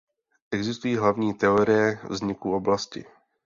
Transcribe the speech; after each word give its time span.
Existují 0.51 0.95
hlavní 0.95 1.33
teorie 1.33 1.99
vzniku 2.09 2.55
oblasti. 2.55 3.05